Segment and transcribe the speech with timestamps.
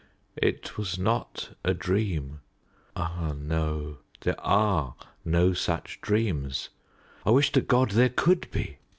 [0.41, 2.39] It was not a dream.
[2.95, 6.69] Ah, no there are no such dreams.
[7.23, 8.79] I wish to God there could be.